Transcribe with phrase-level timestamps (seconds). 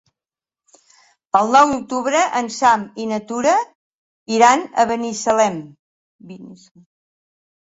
[1.39, 3.53] El nou d'octubre en Sam i na Tura
[4.39, 5.61] iran a Binissalem.